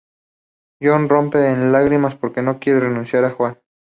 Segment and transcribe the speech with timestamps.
[0.81, 3.59] John rompe en lágrimas, porque no quiere renunciar a Joan.